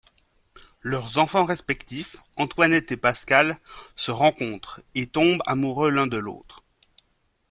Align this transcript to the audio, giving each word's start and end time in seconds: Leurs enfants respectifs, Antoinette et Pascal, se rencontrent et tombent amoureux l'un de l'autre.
Leurs 0.81 1.19
enfants 1.19 1.45
respectifs, 1.45 2.15
Antoinette 2.35 2.91
et 2.91 2.97
Pascal, 2.97 3.59
se 3.95 4.09
rencontrent 4.09 4.81
et 4.95 5.05
tombent 5.05 5.43
amoureux 5.45 5.91
l'un 5.91 6.07
de 6.07 6.17
l'autre. 6.17 6.63